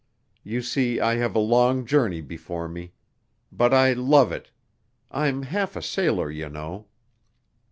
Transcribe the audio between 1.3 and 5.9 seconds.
a long journey before me. But I love it. I'm half a